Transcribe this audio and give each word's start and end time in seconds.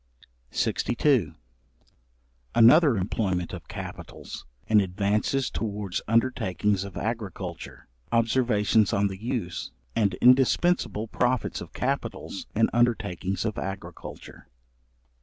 §62. 0.51 1.35
Another 2.55 2.97
employment 2.97 3.53
of 3.53 3.67
capitals, 3.67 4.47
in 4.65 4.81
advances 4.81 5.51
towards 5.51 6.01
undertakings 6.07 6.83
of 6.83 6.97
agriculture. 6.97 7.87
Observations 8.11 8.93
on 8.93 9.09
the 9.09 9.21
use, 9.23 9.69
and 9.95 10.15
indispensable 10.15 11.07
profits 11.07 11.61
of 11.61 11.71
capitals 11.73 12.47
in 12.55 12.67
undertakings 12.73 13.45
of 13.45 13.59
agriculture. 13.59 14.47